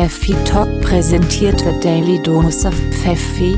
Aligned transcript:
Pfeffi 0.00 0.32
Talk 0.46 0.80
präsentiert 0.80 1.62
wird 1.62 1.84
Daily 1.84 2.22
Dose 2.22 2.66
of 2.66 2.74
Pfeffi. 2.74 3.54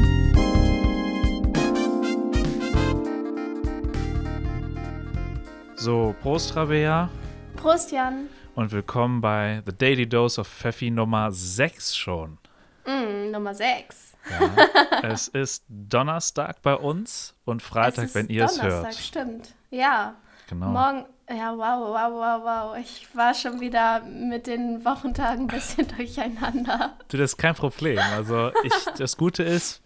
So, 5.76 6.17
Prost 6.21 6.56
Rabea 6.56 7.08
Prost, 7.54 7.92
Jan. 7.92 8.28
und 8.56 8.72
willkommen 8.72 9.21
bei 9.21 9.63
The 9.65 9.72
Daily 9.72 10.08
Dose 10.08 10.40
of 10.40 10.49
Pfeffi 10.49 10.90
Nummer 10.90 11.31
6 11.31 11.97
schon. 11.97 12.38
Mm, 12.87 13.31
Nummer 13.31 13.54
6. 13.54 14.15
Ja, 14.29 14.69
es 15.13 15.29
ist 15.29 15.63
Donnerstag 15.69 16.61
bei 16.62 16.74
uns 16.74 17.37
und 17.45 17.62
Freitag, 17.62 18.12
wenn 18.16 18.27
ihr 18.29 18.47
es 18.47 18.56
Donnerstag, 18.56 18.84
hört. 18.87 18.95
stimmt. 18.97 19.55
Ja. 19.70 20.16
Genau. 20.48 20.70
Morgen, 20.70 21.05
ja, 21.34 21.52
wow, 21.52 21.95
wow, 21.95 22.12
wow, 22.12 22.45
wow. 22.45 22.77
Ich 22.78 23.09
war 23.15 23.34
schon 23.34 23.60
wieder 23.60 24.01
mit 24.02 24.46
den 24.46 24.84
Wochentagen 24.84 25.43
ein 25.45 25.47
bisschen 25.47 25.87
durcheinander. 25.97 26.97
Du, 27.09 27.16
das 27.16 27.33
ist 27.33 27.37
kein 27.38 27.55
Problem. 27.55 27.98
Also, 28.15 28.51
ich, 28.65 28.73
das 28.98 29.16
Gute 29.16 29.43
ist, 29.43 29.83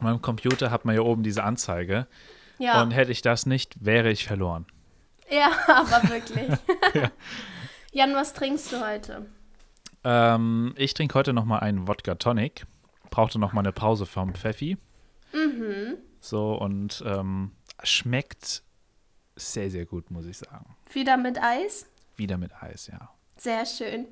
an 0.00 0.06
meinem 0.06 0.22
Computer 0.22 0.70
hat 0.70 0.84
man 0.84 0.94
ja 0.94 1.02
oben 1.02 1.22
diese 1.22 1.44
Anzeige. 1.44 2.06
Ja, 2.58 2.82
Und 2.82 2.92
hätte 2.92 3.12
ich 3.12 3.22
das 3.22 3.46
nicht, 3.46 3.84
wäre 3.84 4.10
ich 4.10 4.26
verloren. 4.26 4.66
ja 5.30 5.50
aber 5.66 6.08
wirklich. 6.08 6.48
Jan, 7.92 8.14
was 8.14 8.32
trinkst 8.34 8.72
du 8.72 8.80
heute? 8.80 9.26
Ähm, 10.04 10.74
ich 10.76 10.94
trinke 10.94 11.14
heute 11.14 11.32
nochmal 11.32 11.60
einen 11.60 11.88
Wodka 11.88 12.16
Tonic. 12.16 12.66
Brauchte 13.10 13.38
nochmal 13.38 13.64
eine 13.64 13.72
Pause 13.72 14.06
vom 14.06 14.34
Pfeffi. 14.34 14.76
Mhm. 15.32 15.96
So, 16.20 16.54
und 16.54 17.02
ähm, 17.06 17.52
schmeckt 17.82 18.62
sehr, 19.36 19.70
sehr 19.70 19.84
gut, 19.86 20.10
muss 20.10 20.26
ich 20.26 20.38
sagen. 20.38 20.76
Wieder 20.92 21.16
mit 21.16 21.42
Eis? 21.42 21.86
Wieder 22.16 22.36
mit 22.38 22.52
Eis, 22.62 22.86
ja. 22.86 23.10
Sehr 23.36 23.66
schön. 23.66 24.06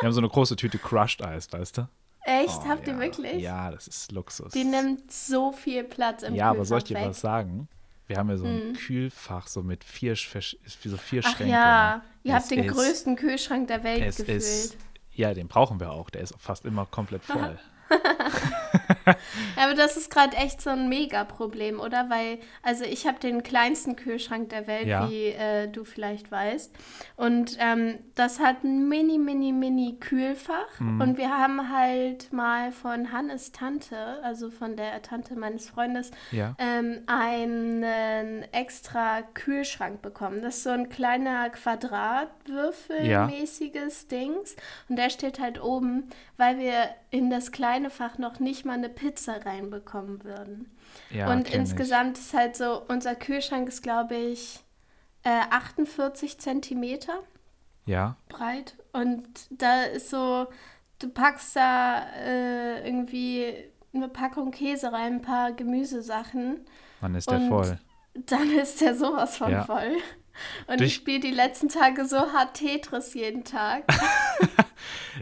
Wir 0.00 0.06
haben 0.06 0.12
so 0.12 0.20
eine 0.20 0.28
große 0.28 0.56
Tüte 0.56 0.78
Crushed 0.78 1.22
Eis, 1.24 1.52
weißt 1.52 1.78
du? 1.78 1.88
Echt? 2.22 2.58
Oh, 2.58 2.68
Habt 2.68 2.86
ihr 2.86 2.94
ja. 2.94 2.98
wirklich? 3.00 3.42
Ja, 3.42 3.70
das 3.70 3.86
ist 3.88 4.12
Luxus. 4.12 4.52
Die 4.52 4.64
nimmt 4.64 5.10
so 5.12 5.52
viel 5.52 5.84
Platz 5.84 6.22
im 6.24 6.34
ja, 6.34 6.46
aber 6.50 6.58
Kühlschrank 6.58 6.68
soll 6.68 6.78
ich 6.78 6.84
dir 6.84 6.94
weg. 6.96 7.06
was 7.08 7.20
sagen? 7.20 7.68
Wir 8.06 8.16
haben 8.16 8.28
ja 8.30 8.36
so 8.36 8.44
ein 8.46 8.72
Kühlfach, 8.74 9.46
so 9.48 9.62
mit 9.62 9.84
vier, 9.84 10.16
so 10.16 10.96
vier 10.96 11.22
Ach 11.24 11.36
Schränke. 11.36 11.52
ja, 11.52 12.02
ihr 12.22 12.34
Es 12.34 12.42
habt 12.42 12.50
den 12.50 12.64
ist- 12.64 12.74
größten 12.74 13.16
Kühlschrank 13.16 13.68
der 13.68 13.84
Welt 13.84 14.02
Es 14.02 14.16
gefüllt. 14.16 14.38
ist, 14.38 14.76
ja, 15.12 15.34
den 15.34 15.46
brauchen 15.48 15.78
wir 15.78 15.90
auch. 15.92 16.10
Der 16.10 16.22
ist 16.22 16.34
fast 16.38 16.64
immer 16.64 16.86
komplett 16.86 17.22
voll. 17.24 17.58
Ja, 19.56 19.64
aber 19.64 19.74
das 19.74 19.96
ist 19.96 20.10
gerade 20.10 20.36
echt 20.36 20.60
so 20.60 20.70
ein 20.70 20.88
Mega-Problem, 20.88 21.80
oder? 21.80 22.10
Weil, 22.10 22.38
also 22.62 22.84
ich 22.84 23.06
habe 23.06 23.18
den 23.18 23.42
kleinsten 23.42 23.96
Kühlschrank 23.96 24.50
der 24.50 24.66
Welt, 24.66 24.86
Ja. 24.86 25.08
wie 25.08 25.26
äh, 25.28 25.68
du 25.68 25.84
vielleicht 25.84 26.30
weißt. 26.30 26.74
Und 27.16 27.56
ähm, 27.60 27.98
das 28.14 28.40
hat 28.40 28.64
ein 28.64 28.88
mini, 28.88 29.18
mini, 29.18 29.52
mini 29.52 29.96
Kühlfach. 30.00 30.78
Mhm. 30.78 31.00
Und 31.00 31.18
wir 31.18 31.30
haben 31.36 31.72
halt 31.74 32.32
mal 32.32 32.72
von 32.72 33.12
Hannes 33.12 33.52
Tante, 33.52 33.96
also 34.22 34.50
von 34.50 34.76
der 34.76 35.00
Tante 35.02 35.34
meines 35.36 35.68
Freundes, 35.68 36.10
Ja. 36.30 36.54
ähm, 36.58 37.02
einen 37.06 37.82
extra 38.52 39.22
Kühlschrank 39.34 40.02
bekommen. 40.02 40.42
Das 40.42 40.56
ist 40.58 40.62
so 40.64 40.70
ein 40.70 40.88
kleiner 40.88 41.50
Quadratwürfelmäßiges 41.50 44.08
Dings. 44.08 44.56
Und 44.88 44.96
der 44.96 45.10
steht 45.10 45.38
halt 45.40 45.62
oben, 45.62 46.08
weil 46.36 46.58
wir 46.58 46.88
in 47.10 47.30
das 47.30 47.52
kleine 47.52 47.90
Fach 47.90 48.18
noch 48.18 48.40
nicht 48.40 48.64
mal 48.64 48.74
eine 48.74 48.88
Pizza 48.98 49.44
reinbekommen 49.46 50.24
würden. 50.24 50.70
Ja, 51.10 51.30
und 51.32 51.48
insgesamt 51.52 52.18
ist 52.18 52.34
halt 52.34 52.56
so, 52.56 52.82
unser 52.88 53.14
Kühlschrank 53.14 53.68
ist, 53.68 53.82
glaube 53.82 54.16
ich, 54.16 54.60
äh, 55.22 55.30
48 55.50 56.38
Zentimeter 56.40 57.22
Ich. 57.86 57.92
Ja. 57.92 58.16
breit. 58.28 58.74
Und 58.92 59.26
da 59.50 59.82
ist 59.84 60.10
so, 60.10 60.46
du 60.98 61.08
packst 61.08 61.54
da 61.56 62.02
äh, 62.16 62.86
irgendwie 62.86 63.54
eine 63.94 64.08
Packung 64.08 64.50
Käse 64.50 64.92
rein, 64.92 65.14
ein 65.14 65.22
paar 65.22 65.52
Gemüsesachen. 65.52 66.66
Wann 67.00 67.14
ist 67.14 67.30
der 67.30 67.40
voll? 67.48 67.78
Dann 68.14 68.50
ist 68.50 68.80
der 68.80 68.94
sowas 68.96 69.36
von 69.36 69.50
Ja. 69.52 69.64
voll. 69.64 69.96
Und 70.66 70.80
Du, 70.80 70.84
ich 70.84 70.90
ich- 70.90 70.94
spiele 70.96 71.20
die 71.20 71.30
letzten 71.30 71.68
Tage 71.68 72.04
so 72.04 72.18
hart 72.32 72.54
Tetris 72.54 73.14
jeden 73.14 73.44
Tag. 73.44 73.84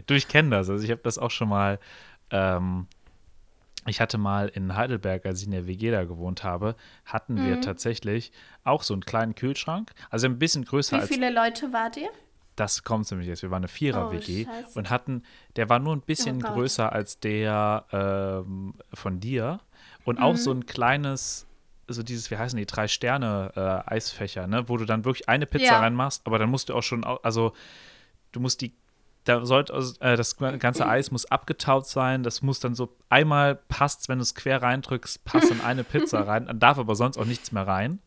Du, 0.05 0.13
ich 0.13 0.27
kenne 0.27 0.51
das. 0.51 0.69
Also 0.69 0.83
ich 0.85 0.91
habe 0.91 1.01
das 1.03 1.17
auch 1.17 1.31
schon 1.31 1.49
mal. 1.49 1.79
Ähm, 2.29 2.87
ich 3.87 4.01
hatte 4.01 4.17
mal 4.17 4.49
in 4.49 4.75
Heidelberg, 4.75 5.25
als 5.25 5.39
ich 5.39 5.45
in 5.45 5.51
der 5.51 5.67
WG 5.67 5.91
da 5.91 6.03
gewohnt 6.05 6.43
habe, 6.43 6.75
hatten 7.05 7.35
Mhm. 7.35 7.43
wir 7.43 7.61
tatsächlich 7.61 8.31
auch 8.63 8.83
so 8.83 8.93
einen 8.93 9.05
kleinen 9.05 9.35
Kühlschrank. 9.35 9.91
Also 10.09 10.27
ein 10.27 10.39
bisschen 10.39 10.65
größer 10.65 10.97
Wie 10.97 11.01
als 11.01 11.07
viele 11.09 11.29
Leute 11.31 11.71
wart 11.73 11.97
ihr? 11.97 12.09
Das 12.55 12.83
kommt 12.83 13.09
nämlich 13.11 13.27
jetzt. 13.27 13.43
Wir 13.43 13.51
waren 13.51 13.59
eine 13.61 13.67
Vierer-WG 13.67 14.47
Oh, 14.49 14.79
und 14.79 14.89
hatten, 14.89 15.23
der 15.57 15.69
war 15.69 15.77
nur 15.79 15.95
ein 15.95 16.01
bisschen 16.01 16.41
Oh 16.43 16.53
größer 16.53 16.91
als 16.91 17.19
der 17.19 17.85
ähm, 17.91 18.73
von 18.93 19.19
dir 19.19 19.59
und 20.05 20.17
auch 20.19 20.33
Mhm. 20.33 20.37
so 20.37 20.51
ein 20.53 20.65
kleines, 20.65 21.45
so 21.87 22.01
dieses, 22.01 22.31
wie 22.31 22.37
heißen 22.37 22.57
die, 22.57 22.65
drei 22.65 22.87
Sterne 22.87 23.51
äh, 23.55 23.91
Eisfächer, 23.93 24.47
ne, 24.47 24.67
wo 24.69 24.77
du 24.77 24.85
dann 24.85 25.05
wirklich 25.05 25.29
eine 25.29 25.45
Pizza 25.45 25.73
Ja. 25.75 25.79
reinmachst, 25.79 26.23
aber 26.25 26.39
dann 26.39 26.49
musst 26.49 26.69
du 26.69 26.73
auch 26.73 26.81
schon, 26.83 27.03
also 27.03 27.53
du 28.31 28.39
musst 28.39 28.61
die, 28.61 28.73
da 29.27 29.45
sollte, 29.45 29.73
also, 29.73 29.99
äh, 29.99 30.15
das 30.15 30.37
ganze 30.37 30.87
Eis 30.87 31.11
muss 31.11 31.25
abgetaut 31.25 31.87
sein, 31.87 32.23
das 32.23 32.41
muss 32.41 32.59
dann 32.59 32.75
so, 32.75 32.95
einmal 33.09 33.55
passt, 33.55 34.09
wenn 34.09 34.19
du 34.19 34.23
es 34.23 34.35
quer 34.35 34.61
reindrückst, 34.61 35.23
passt 35.25 35.49
dann 35.51 35.61
eine 35.61 35.83
Pizza 35.83 36.21
rein, 36.27 36.45
dann 36.47 36.59
darf 36.59 36.77
aber 36.77 36.95
sonst 36.95 37.17
auch 37.17 37.25
nichts 37.25 37.51
mehr 37.51 37.67
rein. 37.67 37.99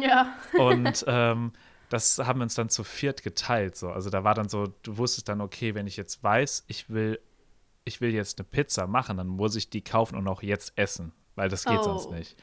Ja. 0.00 0.34
Und 0.58 1.04
ähm, 1.06 1.52
das 1.88 2.18
haben 2.18 2.40
wir 2.40 2.44
uns 2.44 2.54
dann 2.56 2.68
zu 2.70 2.82
viert 2.82 3.22
geteilt. 3.22 3.76
So. 3.76 3.90
Also 3.90 4.10
da 4.10 4.24
war 4.24 4.34
dann 4.34 4.48
so, 4.48 4.66
du 4.82 4.96
wusstest 4.98 5.28
dann, 5.28 5.40
okay, 5.40 5.74
wenn 5.74 5.86
ich 5.86 5.96
jetzt 5.96 6.22
weiß, 6.22 6.64
ich 6.66 6.90
will, 6.90 7.20
ich 7.84 8.00
will 8.00 8.12
jetzt 8.12 8.38
eine 8.38 8.44
Pizza 8.50 8.86
machen, 8.86 9.16
dann 9.18 9.28
muss 9.28 9.54
ich 9.54 9.70
die 9.70 9.82
kaufen 9.84 10.16
und 10.16 10.26
auch 10.26 10.42
jetzt 10.42 10.72
essen. 10.76 11.12
Weil 11.36 11.48
das 11.48 11.64
geht 11.64 11.78
Oh. 11.80 11.82
sonst 11.98 12.10
nicht. 12.10 12.36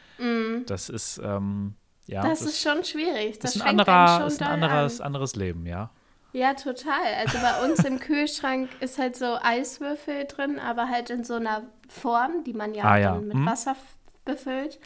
Das 0.67 0.89
ist, 0.89 1.19
ähm, 1.23 1.75
ja. 2.07 2.21
Das, 2.23 2.41
ist 2.41 2.61
schon 2.61 2.83
schwierig. 2.83 3.39
das 3.39 3.53
Das, 3.53 3.55
ist 3.57 3.61
ein 3.61 3.67
anderer, 3.79 4.27
ist 4.27 4.41
ein 4.41 4.47
anderes, 4.47 4.99
an. 5.01 5.07
anderes 5.07 5.35
Leben, 5.35 5.65
ja. 5.65 5.89
Ja, 6.33 6.53
total. 6.53 7.13
Also 7.19 7.37
bei 7.39 7.65
uns 7.65 7.83
im 7.83 7.99
Kühlschrank 8.07 8.69
ist 8.79 8.97
halt 8.97 9.15
so 9.15 9.37
Eiswürfel 9.41 10.25
drin, 10.25 10.59
aber 10.59 10.87
halt 10.89 11.09
in 11.09 11.23
so 11.23 11.33
einer 11.35 11.63
Form, 11.89 12.43
die 12.45 12.53
man 12.53 12.73
ja 12.73 12.83
Ah, 12.85 12.97
ja. 12.97 13.15
mit 13.15 13.35
Mhm. 13.35 13.45
Wasser 13.45 13.75
befüllt. 14.23 14.79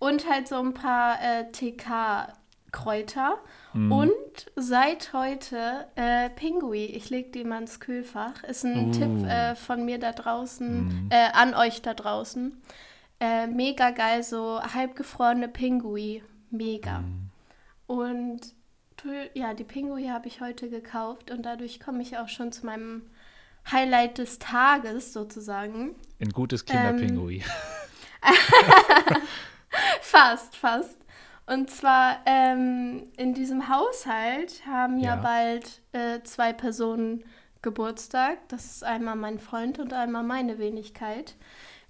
Und 0.00 0.28
halt 0.28 0.48
so 0.48 0.56
ein 0.56 0.74
paar 0.74 1.16
äh, 1.22 1.44
TK-Kräuter. 1.52 3.38
Mhm. 3.72 3.92
Und 3.92 4.50
seit 4.56 5.12
heute 5.12 5.86
äh, 5.94 6.28
Pingui. 6.30 6.84
Ich 6.86 7.08
lege 7.10 7.30
die 7.30 7.44
mal 7.44 7.60
ins 7.62 7.80
Kühlfach. 7.80 8.42
Ist 8.44 8.64
ein 8.64 8.88
Uh. 8.88 8.92
Tipp 8.92 9.26
äh, 9.26 9.54
von 9.54 9.84
mir 9.84 9.98
da 9.98 10.12
draußen, 10.12 11.08
äh, 11.10 11.28
an 11.32 11.54
euch 11.54 11.82
da 11.82 11.94
draußen. 11.94 12.60
Äh, 13.20 13.46
mega 13.46 13.90
geil, 13.90 14.22
so 14.22 14.60
halbgefrorene 14.60 15.48
Pingui. 15.48 16.22
Mega. 16.50 16.98
Mhm. 16.98 17.30
Und 17.86 18.40
ja, 19.34 19.54
die 19.54 19.64
Pingui 19.64 20.08
habe 20.08 20.28
ich 20.28 20.40
heute 20.40 20.68
gekauft 20.70 21.30
und 21.30 21.42
dadurch 21.42 21.80
komme 21.80 22.02
ich 22.02 22.18
auch 22.18 22.28
schon 22.28 22.52
zu 22.52 22.64
meinem 22.66 23.02
Highlight 23.70 24.18
des 24.18 24.38
Tages 24.38 25.12
sozusagen. 25.12 25.94
Ein 26.20 26.30
gutes 26.30 26.62
Ähm, 26.62 26.96
Kinderpingui. 26.98 27.42
Fast, 30.00 30.56
fast. 30.56 30.98
Und 31.46 31.70
zwar 31.70 32.18
ähm, 32.26 33.04
in 33.16 33.34
diesem 33.34 33.68
Haushalt 33.68 34.62
haben 34.66 34.98
ja, 34.98 35.16
Ja. 35.16 35.16
bald 35.16 35.80
äh, 35.92 36.22
zwei 36.22 36.52
Personen 36.52 37.24
Geburtstag. 37.62 38.38
Das 38.48 38.64
ist 38.66 38.84
einmal 38.84 39.16
mein 39.16 39.38
Freund 39.38 39.78
und 39.78 39.92
einmal 39.92 40.22
meine 40.22 40.58
Wenigkeit. 40.58 41.34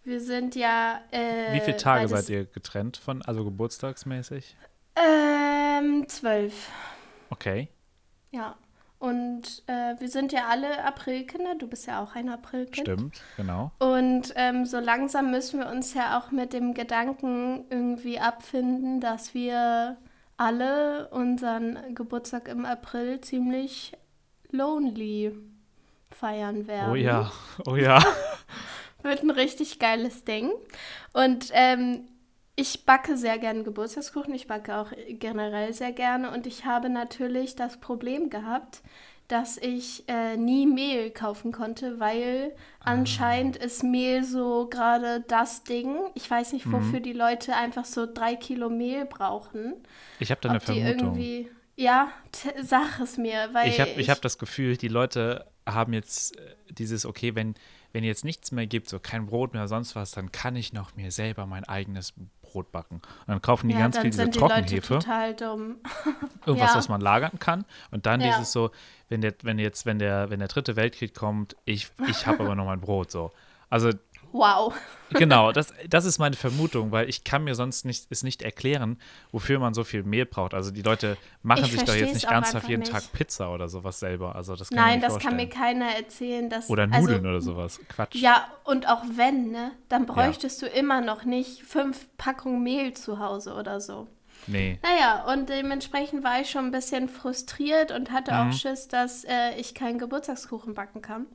Wir 0.04 0.20
sind 0.20 0.54
ja. 0.54 1.00
Äh, 1.10 1.54
Wie 1.54 1.60
viele 1.60 1.76
Tage 1.76 2.08
seid 2.08 2.28
ihr 2.28 2.44
getrennt 2.44 2.96
von, 2.96 3.22
also 3.22 3.44
geburtstagsmäßig? 3.44 4.56
Ähm, 4.96 6.08
zwölf. 6.08 6.70
Okay. 7.32 7.68
Ja. 8.30 8.56
Und 8.98 9.64
äh, 9.66 9.98
wir 9.98 10.08
sind 10.08 10.32
ja 10.32 10.46
alle 10.48 10.84
Aprilkinder. 10.84 11.56
Du 11.56 11.66
bist 11.66 11.86
ja 11.86 12.00
auch 12.00 12.14
ein 12.14 12.28
Aprilkind. 12.28 12.86
Stimmt, 12.86 13.22
genau. 13.36 13.72
Und 13.80 14.32
ähm, 14.36 14.64
so 14.64 14.78
langsam 14.78 15.32
müssen 15.32 15.58
wir 15.58 15.68
uns 15.68 15.94
ja 15.94 16.18
auch 16.18 16.30
mit 16.30 16.52
dem 16.52 16.72
Gedanken 16.72 17.64
irgendwie 17.70 18.20
abfinden, 18.20 19.00
dass 19.00 19.34
wir 19.34 19.96
alle 20.36 21.08
unseren 21.08 21.94
Geburtstag 21.94 22.46
im 22.48 22.64
April 22.64 23.20
ziemlich 23.22 23.92
lonely 24.50 25.32
feiern 26.10 26.68
werden. 26.68 26.92
Oh 26.92 26.94
ja, 26.94 27.32
oh 27.66 27.76
ja. 27.76 27.98
Wird 29.02 29.24
ein 29.24 29.30
richtig 29.30 29.80
geiles 29.80 30.24
Ding. 30.24 30.52
Und 31.12 31.48
ähm, 31.54 32.06
ich 32.56 32.84
backe 32.84 33.16
sehr 33.16 33.38
gerne 33.38 33.62
Geburtstagskuchen. 33.62 34.34
Ich 34.34 34.46
backe 34.46 34.76
auch 34.76 34.92
generell 35.08 35.72
sehr 35.72 35.92
gerne. 35.92 36.30
Und 36.30 36.46
ich 36.46 36.64
habe 36.64 36.88
natürlich 36.90 37.56
das 37.56 37.78
Problem 37.78 38.28
gehabt, 38.30 38.82
dass 39.28 39.56
ich 39.56 40.04
äh, 40.08 40.36
nie 40.36 40.66
Mehl 40.66 41.10
kaufen 41.10 41.52
konnte, 41.52 41.98
weil 41.98 42.54
anscheinend 42.80 43.56
ist 43.56 43.82
Mehl 43.82 44.24
so 44.24 44.68
gerade 44.68 45.24
das 45.26 45.64
Ding. 45.64 45.96
Ich 46.14 46.30
weiß 46.30 46.52
nicht, 46.52 46.70
wofür 46.70 47.00
die 47.00 47.14
Leute 47.14 47.56
einfach 47.56 47.86
so 47.86 48.06
drei 48.12 48.34
Kilo 48.36 48.68
Mehl 48.68 49.06
brauchen. 49.06 49.74
Ich 50.18 50.30
habe 50.30 50.40
da 50.42 50.50
eine 50.50 50.58
Ob 50.58 50.66
die 50.66 50.80
Vermutung. 50.80 51.08
irgendwie. 51.08 51.50
Ja, 51.76 52.12
t- 52.32 52.62
sag 52.62 53.00
es 53.00 53.16
mir, 53.16 53.48
weil 53.52 53.70
Ich 53.70 53.80
habe 53.80 53.92
ich 53.92 54.10
hab 54.10 54.20
das 54.20 54.36
Gefühl, 54.36 54.76
die 54.76 54.88
Leute 54.88 55.46
haben 55.66 55.94
jetzt 55.94 56.36
äh, 56.38 56.54
dieses, 56.70 57.06
okay, 57.06 57.34
wenn, 57.34 57.54
wenn 57.92 58.04
jetzt 58.04 58.26
nichts 58.26 58.52
mehr 58.52 58.66
gibt, 58.66 58.90
so 58.90 58.98
kein 58.98 59.24
Brot 59.24 59.54
mehr, 59.54 59.66
sonst 59.68 59.96
was, 59.96 60.10
dann 60.10 60.30
kann 60.32 60.54
ich 60.56 60.74
noch 60.74 60.94
mir 60.96 61.10
selber 61.10 61.46
mein 61.46 61.64
eigenes 61.64 62.12
Brot 62.52 62.70
backen. 62.72 62.96
Und 62.96 63.28
dann 63.28 63.42
kaufen 63.42 63.68
die 63.68 63.74
ja, 63.74 63.80
ganz 63.80 63.98
viel 63.98 64.10
diese 64.10 64.30
Trockenhefe, 64.30 64.98
irgendwas, 66.46 66.70
ja. 66.70 66.76
was 66.76 66.88
man 66.88 67.00
lagern 67.00 67.38
kann. 67.38 67.64
Und 67.90 68.06
dann 68.06 68.20
Ja. 68.20 68.28
dieses 68.28 68.52
so, 68.52 68.70
wenn 69.08 69.20
der, 69.20 69.34
wenn 69.42 69.58
jetzt, 69.58 69.86
wenn 69.86 69.98
der, 69.98 70.30
wenn 70.30 70.38
der 70.38 70.48
dritte 70.48 70.76
Weltkrieg 70.76 71.14
kommt, 71.14 71.56
ich, 71.64 71.90
ich 72.08 72.26
habe 72.26 72.40
aber 72.44 72.54
noch 72.54 72.66
mein 72.66 72.80
Brot 72.80 73.10
so. 73.10 73.32
Also 73.70 73.90
Wow. 74.32 74.74
Genau, 75.10 75.52
das, 75.52 75.74
das 75.88 76.06
ist 76.06 76.18
meine 76.18 76.36
Vermutung, 76.36 76.90
weil 76.90 77.06
ich 77.08 77.22
kann 77.22 77.44
mir 77.44 77.54
sonst 77.54 77.84
nicht, 77.84 78.06
es 78.10 78.22
nicht 78.22 78.40
erklären, 78.40 78.98
wofür 79.30 79.58
man 79.58 79.74
so 79.74 79.84
viel 79.84 80.02
Mehl 80.04 80.24
braucht. 80.24 80.54
Also 80.54 80.70
die 80.70 80.80
Leute 80.80 81.18
machen 81.42 81.64
Ich 81.66 81.72
sich 81.72 81.84
doch 81.84 81.94
jetzt 81.94 82.14
nicht 82.14 82.24
ernsthaft 82.30 82.66
jeden 82.68 82.80
nicht. 82.80 82.92
Tag 82.92 83.12
Pizza 83.12 83.52
oder 83.52 83.68
sowas 83.68 84.00
selber. 84.00 84.34
Also 84.34 84.56
das 84.56 84.70
kann 84.70 84.78
Nein, 84.78 85.00
das 85.02 85.14
nicht 85.14 85.22
kann 85.26 85.36
mir 85.36 85.42
vorstellen. 85.48 85.80
keiner 85.80 85.94
erzählen, 85.96 86.48
dass 86.48 86.70
Oder 86.70 86.84
also, 86.90 86.98
Nudeln 87.00 87.26
oder 87.26 87.42
sowas. 87.42 87.78
Quatsch. 87.88 88.14
Ja, 88.14 88.46
und 88.64 88.88
auch 88.88 89.02
wenn, 89.14 89.50
ne, 89.50 89.72
dann 89.90 90.06
bräuchtest 90.06 90.62
du 90.62 90.66
immer 90.66 91.02
noch 91.02 91.24
nicht 91.24 91.62
fünf 91.62 92.08
Packungen 92.16 92.62
Mehl 92.62 92.94
zu 92.94 93.18
Hause 93.18 93.52
oder 93.54 93.80
so. 93.82 94.08
Nee. 94.46 94.78
Naja, 94.82 95.24
und 95.32 95.50
dementsprechend 95.50 96.24
war 96.24 96.40
ich 96.40 96.50
schon 96.50 96.64
ein 96.64 96.70
bisschen 96.72 97.08
frustriert 97.08 97.92
und 97.92 98.10
hatte 98.12 98.32
Mhm. 98.32 98.38
auch 98.48 98.52
Schiss, 98.54 98.88
dass 98.88 99.24
äh, 99.24 99.54
ich 99.58 99.74
keinen 99.74 99.98
Geburtstagskuchen 99.98 100.72
backen 100.74 101.02
kann. 101.02 101.26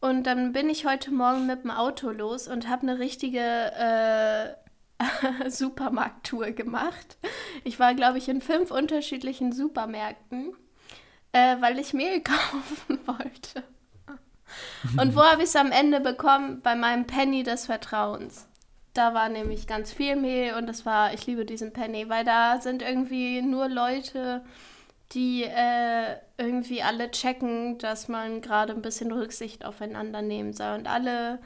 Und 0.00 0.24
dann 0.24 0.52
bin 0.52 0.70
ich 0.70 0.86
heute 0.86 1.10
Morgen 1.10 1.46
mit 1.46 1.64
dem 1.64 1.70
Auto 1.70 2.10
los 2.10 2.48
und 2.48 2.68
habe 2.68 2.82
eine 2.82 2.98
richtige 2.98 3.38
äh, 3.38 4.54
Supermarkttour 5.50 6.52
gemacht. 6.52 7.18
Ich 7.64 7.78
war, 7.78 7.94
glaube 7.94 8.18
ich, 8.18 8.28
in 8.28 8.40
fünf 8.40 8.70
unterschiedlichen 8.70 9.52
Supermärkten, 9.52 10.54
äh, 11.32 11.56
weil 11.60 11.78
ich 11.78 11.92
Mehl 11.92 12.20
kaufen 12.24 12.98
wollte. 13.06 13.62
Und 14.96 15.14
wo 15.14 15.22
habe 15.22 15.42
ich 15.42 15.50
es 15.50 15.56
am 15.56 15.70
Ende 15.70 16.00
bekommen? 16.00 16.62
Bei 16.62 16.74
meinem 16.74 17.06
Penny 17.06 17.42
des 17.42 17.66
Vertrauens. 17.66 18.48
Da 18.94 19.14
war 19.14 19.28
nämlich 19.28 19.66
ganz 19.66 19.92
viel 19.92 20.16
Mehl 20.16 20.54
und 20.54 20.66
das 20.66 20.84
war, 20.84 21.14
ich 21.14 21.26
liebe 21.26 21.44
diesen 21.44 21.72
Penny, 21.72 22.08
weil 22.08 22.24
da 22.24 22.60
sind 22.60 22.82
irgendwie 22.82 23.40
nur 23.40 23.68
Leute, 23.68 24.44
die 25.12 25.42
äh, 25.44 26.16
irgendwie 26.38 26.82
alle 26.82 27.10
checken, 27.10 27.78
dass 27.78 28.08
man 28.08 28.40
gerade 28.40 28.72
ein 28.72 28.82
bisschen 28.82 29.12
Rücksicht 29.12 29.64
aufeinander 29.64 30.22
nehmen 30.22 30.52
soll. 30.52 30.78
Und 30.78 30.88
alle 30.88 31.40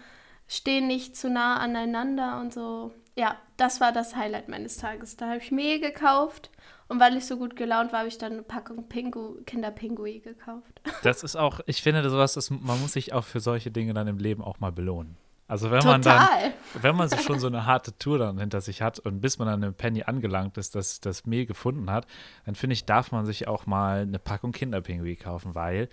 stehen 0.47 0.87
nicht 0.87 1.17
zu 1.17 1.31
nah 1.31 1.57
aneinander 1.59 2.41
und 2.41 2.53
so. 2.53 2.93
Ja, 3.17 3.37
das 3.57 3.81
war 3.81 3.93
das 3.93 4.17
Highlight 4.17 4.49
meines 4.49 4.77
Tages. 4.77 5.17
Da 5.17 5.29
habe 5.29 5.39
ich 5.39 5.51
Mehl 5.53 5.81
gekauft 5.81 6.51
und 6.89 7.01
weil 7.01 7.17
ich 7.17 7.25
so 7.25 7.37
gut 7.37 7.57
gelaunt 7.57 7.93
war, 7.93 8.01
habe 8.01 8.09
ich 8.09 8.19
dann 8.19 8.33
eine 8.33 8.43
Packung 8.43 8.89
Pingu 8.89 9.43
Kinderpingui 9.47 10.21
gekauft. 10.21 10.81
Das 11.03 11.23
ist 11.23 11.37
auch, 11.37 11.61
ich 11.67 11.83
finde 11.83 12.09
sowas, 12.11 12.35
das, 12.35 12.51
man 12.51 12.81
muss 12.81 12.93
sich 12.93 13.13
auch 13.13 13.25
für 13.25 13.41
solche 13.41 13.71
Dinge 13.71 13.95
dann 13.95 14.09
im 14.09 14.19
Leben 14.19 14.43
auch 14.43 14.61
mal 14.61 14.73
belohnen. 14.73 15.17
Also 15.47 15.71
wenn 15.71 15.85
man 15.85 16.01
dann, 16.01 16.27
Total. 16.27 16.55
wenn 16.81 16.97
man 16.97 17.09
so 17.09 17.19
schon 17.19 17.39
so 17.39 17.49
eine 17.49 17.67
harte 17.67 17.97
Tour 17.99 18.19
dann 18.19 18.39
hinter 18.39 18.63
sich 18.63 18.81
hat 18.81 18.99
und 18.99 19.21
bis 19.21 19.39
man 19.39 19.47
dann 19.47 19.63
im 19.63 19.75
Penny 19.75 20.03
angelangt 20.03 20.57
ist, 20.57 20.75
das, 20.75 21.01
das 21.01 21.27
Mehl 21.27 21.45
gefunden 21.45 21.91
hat, 21.91 22.07
dann 22.47 22.55
finde 22.55 22.73
ich, 22.73 22.87
darf 22.87 23.13
man 23.13 23.27
sich 23.27 23.47
auch 23.47 23.67
mal 23.67 24.01
eine 24.01 24.19
Packung 24.19 24.53
Kinderpingui 24.53 25.17
kaufen, 25.17 25.55
weil 25.55 25.91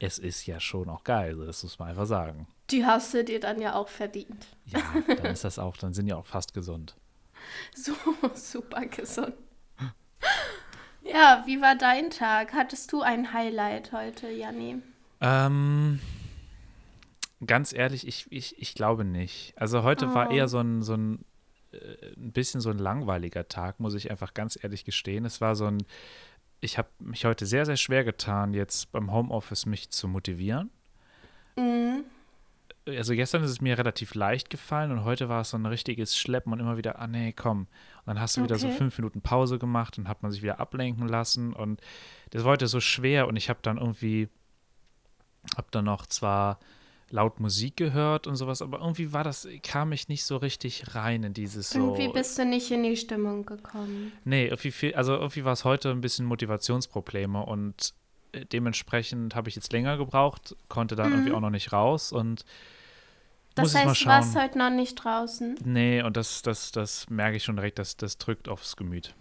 es 0.00 0.18
ist 0.18 0.46
ja 0.46 0.58
schon 0.58 0.88
auch 0.88 1.04
geil, 1.04 1.36
das 1.46 1.62
muss 1.62 1.78
man 1.78 1.90
einfach 1.90 2.06
sagen. 2.06 2.48
Die 2.70 2.84
hast 2.84 3.14
du 3.14 3.22
dir 3.24 3.40
dann 3.40 3.60
ja 3.60 3.74
auch 3.74 3.88
verdient. 3.88 4.46
Ja, 4.66 4.80
dann 5.06 5.26
ist 5.26 5.44
das 5.44 5.58
auch, 5.58 5.76
dann 5.76 5.94
sind 5.94 6.06
die 6.06 6.12
auch 6.12 6.26
fast 6.26 6.54
gesund. 6.54 6.96
So 7.74 7.92
super 8.34 8.84
gesund. 8.86 9.34
Ja, 11.02 11.44
wie 11.46 11.60
war 11.60 11.76
dein 11.76 12.10
Tag? 12.10 12.52
Hattest 12.52 12.92
du 12.92 13.00
ein 13.00 13.32
Highlight 13.32 13.92
heute, 13.92 14.28
Janni? 14.28 14.82
Ähm, 15.20 16.00
ganz 17.46 17.72
ehrlich, 17.72 18.06
ich, 18.06 18.26
ich, 18.30 18.60
ich 18.60 18.74
glaube 18.74 19.04
nicht. 19.04 19.54
Also 19.56 19.82
heute 19.82 20.14
war 20.14 20.30
Oh. 20.30 20.32
eher 20.32 20.48
so 20.48 20.58
ein, 20.58 20.82
so 20.82 20.94
ein, 20.94 21.24
äh, 21.72 21.78
ein 22.16 22.32
bisschen 22.32 22.60
so 22.60 22.70
ein 22.70 22.78
langweiliger 22.78 23.48
Tag, 23.48 23.80
muss 23.80 23.94
ich 23.94 24.10
einfach 24.10 24.34
ganz 24.34 24.58
ehrlich 24.62 24.84
gestehen. 24.84 25.24
Es 25.24 25.40
war 25.40 25.54
so 25.54 25.66
ein, 25.66 25.78
ich 26.60 26.78
habe 26.78 26.88
mich 26.98 27.24
heute 27.24 27.46
sehr, 27.46 27.64
sehr 27.66 27.76
schwer 27.76 28.04
getan, 28.04 28.54
jetzt 28.54 28.90
beim 28.90 29.12
Homeoffice 29.12 29.66
mich 29.66 29.90
zu 29.90 30.08
motivieren. 30.08 30.70
Mhm. 31.56 32.04
Also 32.86 33.12
gestern 33.14 33.44
ist 33.44 33.50
es 33.50 33.60
mir 33.60 33.76
relativ 33.76 34.14
leicht 34.14 34.48
gefallen 34.48 34.90
und 34.90 35.04
heute 35.04 35.28
war 35.28 35.42
es 35.42 35.50
so 35.50 35.58
ein 35.58 35.66
richtiges 35.66 36.16
Schleppen 36.16 36.54
und 36.54 36.58
immer 36.58 36.78
wieder, 36.78 36.98
ah 36.98 37.06
nee, 37.06 37.32
komm. 37.34 37.60
Und 37.60 38.06
dann 38.06 38.18
hast 38.20 38.38
du 38.38 38.42
wieder 38.42 38.56
so 38.56 38.70
fünf 38.70 38.96
Minuten 38.96 39.20
Pause 39.20 39.58
gemacht 39.58 39.98
und 39.98 40.08
hat 40.08 40.22
man 40.22 40.32
sich 40.32 40.42
wieder 40.42 40.58
ablenken 40.58 41.06
lassen 41.06 41.52
und 41.52 41.82
das 42.30 42.44
war 42.44 42.52
heute 42.52 42.66
so 42.66 42.80
schwer 42.80 43.28
und 43.28 43.36
ich 43.36 43.50
habe 43.50 43.58
dann 43.60 43.76
irgendwie, 43.76 44.28
habe 45.54 45.68
dann 45.70 45.84
noch 45.84 46.06
zwar 46.06 46.58
laut 47.10 47.40
Musik 47.40 47.76
gehört 47.76 48.26
und 48.26 48.36
sowas, 48.36 48.60
aber 48.62 48.80
irgendwie 48.80 49.12
war 49.12 49.24
das, 49.24 49.48
kam 49.62 49.92
ich 49.92 50.08
nicht 50.08 50.24
so 50.24 50.36
richtig 50.36 50.94
rein 50.94 51.22
in 51.22 51.32
dieses 51.32 51.70
so. 51.70 51.78
Irgendwie 51.78 52.08
bist 52.12 52.38
du 52.38 52.44
nicht 52.44 52.70
in 52.70 52.82
die 52.82 52.96
Stimmung 52.96 53.46
gekommen. 53.46 54.12
Nee, 54.24 54.46
irgendwie 54.46 54.70
viel, 54.70 54.94
also 54.94 55.14
irgendwie 55.14 55.44
war 55.44 55.52
es 55.52 55.64
heute 55.64 55.90
ein 55.90 56.00
bisschen 56.00 56.26
Motivationsprobleme 56.26 57.44
und 57.44 57.94
äh, 58.32 58.44
dementsprechend 58.44 59.34
habe 59.34 59.48
ich 59.48 59.56
jetzt 59.56 59.72
länger 59.72 59.96
gebraucht, 59.96 60.54
konnte 60.68 60.96
dann 60.96 61.12
irgendwie 61.12 61.32
auch 61.32 61.40
noch 61.40 61.50
nicht 61.50 61.72
raus 61.72 62.12
und 62.12 62.44
muss 63.56 63.72
Das 63.72 63.84
heißt, 63.86 64.02
du 64.02 64.06
warst 64.06 64.36
heute 64.36 64.58
noch 64.58 64.70
nicht 64.70 64.94
draußen. 64.96 65.56
Nee, 65.64 66.02
und 66.02 66.16
das, 66.16 66.42
das, 66.42 66.72
das 66.72 67.08
merke 67.10 67.36
ich 67.36 67.44
schon 67.44 67.56
direkt, 67.56 67.78
dass 67.78 67.96
das 67.96 68.18
drückt 68.18 68.48
aufs 68.48 68.76
Gemüt. 68.76 69.14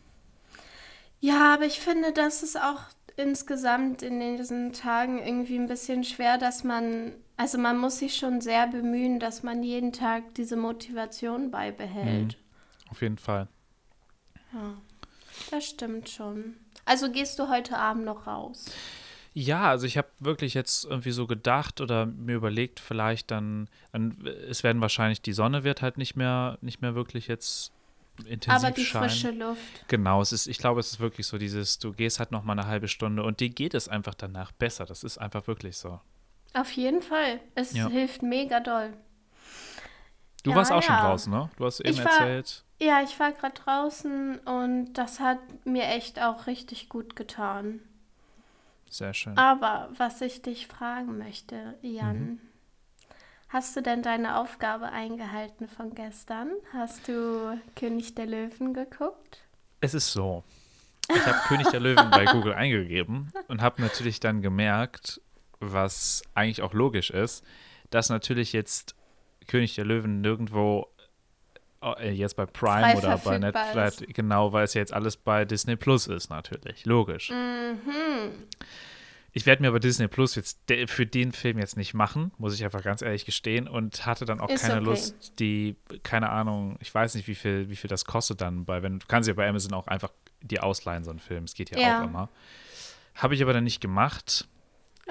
Ja, 1.19 1.53
aber 1.53 1.65
ich 1.65 1.79
finde, 1.79 2.13
das 2.13 2.43
ist 2.43 2.59
auch 2.59 2.81
insgesamt 3.15 4.03
in 4.03 4.19
diesen 4.37 4.73
Tagen 4.73 5.19
irgendwie 5.19 5.57
ein 5.57 5.67
bisschen 5.67 6.03
schwer, 6.03 6.37
dass 6.37 6.63
man, 6.63 7.13
also 7.37 7.57
man 7.57 7.77
muss 7.77 7.99
sich 7.99 8.15
schon 8.15 8.41
sehr 8.41 8.67
bemühen, 8.67 9.19
dass 9.19 9.43
man 9.43 9.63
jeden 9.63 9.93
Tag 9.93 10.35
diese 10.35 10.57
Motivation 10.57 11.51
beibehält. 11.51 12.37
Auf 12.89 13.01
jeden 13.01 13.17
Fall. 13.17 13.47
Ja, 14.53 14.73
das 15.51 15.65
stimmt 15.65 16.09
schon. 16.09 16.55
Also 16.85 17.11
gehst 17.11 17.37
du 17.37 17.49
heute 17.49 17.77
Abend 17.77 18.05
noch 18.05 18.27
raus? 18.27 18.65
Ja, 19.33 19.69
also 19.69 19.85
ich 19.85 19.97
habe 19.97 20.07
wirklich 20.19 20.55
jetzt 20.55 20.85
irgendwie 20.85 21.11
so 21.11 21.27
gedacht 21.27 21.79
oder 21.79 22.07
mir 22.07 22.35
überlegt, 22.35 22.79
vielleicht 22.79 23.29
dann, 23.29 23.69
dann, 23.91 24.25
es 24.49 24.63
werden 24.63 24.81
wahrscheinlich, 24.81 25.21
die 25.21 25.33
Sonne 25.33 25.63
wird 25.63 25.83
halt 25.83 25.99
nicht 25.99 26.15
mehr, 26.15 26.57
nicht 26.61 26.81
mehr 26.81 26.95
wirklich 26.95 27.27
jetzt 27.27 27.71
intensiv 28.25 28.65
Aber 28.65 28.71
die 28.73 28.83
scheinen. 28.83 29.09
frische 29.09 29.31
Luft. 29.31 29.87
Genau, 29.89 30.21
es 30.21 30.31
ist, 30.31 30.47
ich 30.47 30.57
glaube, 30.57 30.79
es 30.79 30.93
ist 30.93 30.99
wirklich 30.99 31.27
so 31.27 31.37
dieses, 31.37 31.77
du 31.77 31.93
gehst 31.93 32.17
halt 32.17 32.31
noch 32.31 32.43
mal 32.43 32.53
eine 32.53 32.65
halbe 32.65 32.87
Stunde 32.87 33.21
und 33.21 33.39
dir 33.39 33.49
geht 33.49 33.75
es 33.75 33.87
einfach 33.87 34.15
danach 34.15 34.51
besser. 34.53 34.85
Das 34.85 35.03
ist 35.03 35.19
einfach 35.19 35.45
wirklich 35.45 35.77
so. 35.77 35.99
Auf 36.59 36.71
jeden 36.71 37.01
Fall. 37.01 37.39
Es 37.55 37.73
Ja. 37.73 37.87
hilft 37.87 38.21
mega 38.23 38.59
doll. 38.59 38.93
Du 40.43 40.51
Ja, 40.51 40.55
warst 40.57 40.71
auch 40.71 40.81
schon 40.83 40.95
ja. 40.95 41.01
draußen, 41.09 41.31
ne? 41.31 41.49
Du 41.57 41.65
hast 41.65 41.79
eben 41.81 41.89
Ich 41.89 42.03
war- 42.03 42.11
erzählt. 42.11 42.63
Ja, 42.79 43.01
ich 43.01 43.19
war 43.19 43.31
gerade 43.31 43.53
draußen 43.55 44.39
und 44.39 44.93
das 44.93 45.19
hat 45.19 45.39
mir 45.65 45.83
echt 45.85 46.21
auch 46.21 46.47
richtig 46.47 46.89
gut 46.89 47.15
getan. 47.15 47.79
Sehr 48.89 49.13
schön. 49.13 49.37
Aber 49.37 49.89
was 49.97 50.21
ich 50.21 50.41
dich 50.41 50.67
fragen 50.67 51.17
möchte, 51.17 51.75
Jan, 51.81 52.17
Mhm. 52.19 52.39
hast 53.49 53.75
du 53.75 53.81
denn 53.81 54.01
deine 54.03 54.37
Aufgabe 54.37 54.85
eingehalten 54.89 55.67
von 55.67 55.93
gestern? 55.95 56.51
Hast 56.71 57.07
du 57.07 57.59
König 57.75 58.15
der 58.15 58.27
Löwen 58.27 58.73
geguckt? 58.73 59.41
Es 59.81 59.93
ist 59.93 60.11
so. 60.13 60.43
Ich 61.09 61.25
habe 61.25 61.39
König 61.47 61.67
der 61.69 61.79
Löwen 61.79 62.09
bei 62.11 62.25
Google 62.25 62.53
eingegeben 62.53 63.31
und 63.47 63.61
habe 63.61 63.81
natürlich 63.81 64.19
dann 64.19 64.41
gemerkt, 64.41 65.19
was 65.59 66.21
eigentlich 66.33 66.61
auch 66.61 66.73
logisch 66.73 67.09
ist, 67.09 67.43
dass 67.89 68.09
natürlich 68.09 68.53
jetzt 68.53 68.95
König 69.47 69.75
der 69.75 69.85
Löwen 69.85 70.17
nirgendwo 70.17 70.87
äh, 71.81 72.11
jetzt 72.11 72.35
bei 72.35 72.45
Prime 72.45 72.91
Frei 72.91 72.97
oder 72.97 73.17
bei 73.17 73.37
Netflix, 73.39 74.03
genau, 74.13 74.51
weil 74.51 74.65
es 74.65 74.73
ja 74.73 74.81
jetzt 74.81 74.93
alles 74.93 75.17
bei 75.17 75.45
Disney 75.45 75.75
Plus 75.75 76.07
ist, 76.07 76.29
natürlich. 76.29 76.85
Logisch. 76.85 77.29
Mhm. 77.29 78.31
Ich 79.33 79.45
werde 79.45 79.61
mir 79.61 79.67
aber 79.67 79.79
Disney 79.79 80.07
Plus 80.07 80.33
jetzt 80.35 80.59
für 80.87 81.05
den 81.05 81.31
Film 81.31 81.59
jetzt 81.59 81.77
nicht 81.77 81.93
machen, 81.93 82.31
muss 82.39 82.55
ich 82.55 82.63
einfach 82.65 82.81
ganz 82.81 83.03
ehrlich 83.03 83.23
gestehen 83.23 83.67
und 83.67 84.05
hatte 84.05 84.25
dann 84.25 84.39
auch 84.39 84.49
Ist 84.49 84.61
keine 84.63 84.77
okay. 84.81 84.85
Lust, 84.89 85.33
die, 85.39 85.75
keine 86.01 86.29
Ahnung, 86.29 86.77
ich 86.81 86.93
weiß 86.93 87.13
nicht, 87.13 87.27
wie 87.27 87.35
viel, 87.35 87.69
wie 87.69 87.75
viel 87.75 87.89
das 87.89 88.05
kostet 88.05 88.41
dann 88.41 88.65
bei, 88.65 88.81
wenn 88.81 88.99
du 88.99 89.05
kannst 89.07 89.27
ja 89.27 89.35
bei 89.35 89.47
Amazon 89.47 89.73
auch 89.73 89.87
einfach 89.87 90.11
die 90.41 90.59
ausleihen, 90.59 91.03
so 91.03 91.11
einen 91.11 91.19
Film, 91.19 91.43
es 91.43 91.53
geht 91.53 91.69
ja, 91.69 91.79
Ja. 91.79 91.99
auch 92.01 92.05
immer. 92.05 92.29
Habe 93.15 93.35
ich 93.35 93.43
aber 93.43 93.53
dann 93.53 93.63
nicht 93.63 93.79
gemacht. 93.81 94.47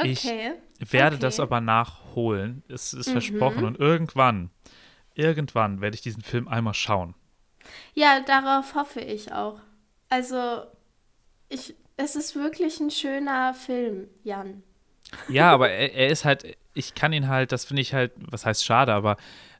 Ich 0.03 0.25
Okay. 0.25 0.53
werde 0.79 1.17
Okay. 1.17 1.23
das 1.23 1.41
aber 1.41 1.61
nachholen. 1.61 2.63
Es 2.69 2.93
ist 2.93 3.09
Mhm. 3.09 3.13
versprochen 3.13 3.65
und 3.65 3.79
irgendwann, 3.79 4.51
irgendwann 5.15 5.81
werde 5.81 5.95
ich 5.95 6.03
diesen 6.03 6.23
Film 6.23 6.49
einmal 6.49 6.75
schauen. 6.75 7.15
Ja, 7.95 8.21
darauf 8.21 8.75
hoffe 8.75 9.01
ich 9.01 9.33
auch. 9.33 9.61
Also, 10.09 10.67
ich, 11.49 11.75
es 11.97 12.15
ist 12.17 12.37
wirklich 12.37 12.79
ein 12.81 12.91
schöner 12.91 13.55
Film, 13.55 14.09
Jan. 14.23 14.63
Ja, 15.29 15.53
aber 15.53 15.71
er, 15.71 15.95
er 15.95 16.09
ist 16.09 16.25
halt, 16.25 16.57
ich 16.75 16.95
kann 16.95 17.13
ihn 17.13 17.29
halt, 17.29 17.53
das 17.53 17.65
finde 17.65 17.83
ich 17.83 17.95
halt, 17.95 18.13
was 18.19 18.45
heißt 18.45 18.65
schade, 18.65 18.93
aber 18.93 19.17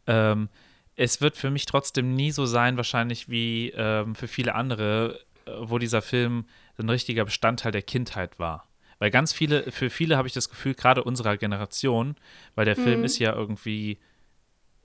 ähm, 0.07 0.49
es 0.97 1.21
wird 1.21 1.37
für 1.37 1.51
mich 1.51 1.67
trotzdem 1.67 2.15
nie 2.15 2.31
so 2.31 2.47
sein, 2.47 2.77
wahrscheinlich 2.77 3.29
wie 3.29 3.71
ähm, 3.77 4.15
für 4.15 4.29
viele 4.29 4.55
andere, 4.55 5.21
äh, 5.47 5.51
wo 5.61 5.79
dieser 5.79 6.03
Film 6.03 6.47
ein 6.79 6.89
richtiger 6.91 7.25
Bestandteil 7.25 7.73
der 7.73 7.83
Kindheit 7.83 8.39
war. 8.39 8.66
Weil 8.99 9.11
ganz 9.11 9.33
viele, 9.33 9.71
für 9.73 9.91
viele 9.91 10.17
habe 10.17 10.27
ich 10.29 10.35
das 10.35 10.49
Gefühl, 10.49 10.75
gerade 10.75 11.05
unserer 11.05 11.37
Generation, 11.37 12.17
weil 12.55 12.65
der 12.65 12.77
Film 12.77 13.01
Mhm. 13.01 13.05
ist 13.05 13.19
ja 13.19 13.33
irgendwie, 13.35 13.99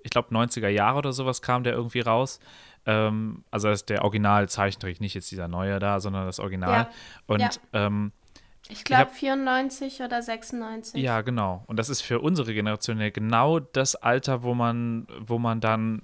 ich 0.03 0.09
glaube, 0.11 0.33
90er 0.33 0.67
Jahre 0.67 0.97
oder 0.97 1.13
sowas 1.13 1.41
kam 1.41 1.63
der 1.63 1.73
irgendwie 1.73 2.01
raus. 2.01 2.39
Ähm, 2.85 3.43
also 3.51 3.69
das 3.69 3.81
ist 3.81 3.89
der 3.89 4.03
Original-Zeichentrick, 4.03 4.99
nicht 5.01 5.13
jetzt 5.13 5.31
dieser 5.31 5.47
neue 5.47 5.79
da, 5.79 5.99
sondern 5.99 6.25
das 6.25 6.39
Original. 6.39 6.73
Ja. 6.73 6.89
Und 7.27 7.39
Ja. 7.41 7.49
ähm, 7.73 8.11
Ich 8.69 8.83
glaube 8.83 9.03
hab- 9.03 9.15
94 9.15 10.01
oder 10.01 10.21
96. 10.21 11.01
ja, 11.01 11.21
genau. 11.21 11.63
Und 11.67 11.77
das 11.77 11.89
ist 11.89 12.01
für 12.01 12.19
unsere 12.19 12.53
Generation 12.53 12.99
ja 12.99 13.09
genau 13.11 13.59
das 13.59 13.95
Alter, 13.95 14.43
wo 14.43 14.53
man, 14.53 15.07
wo 15.19 15.37
man 15.39 15.61
dann 15.61 16.01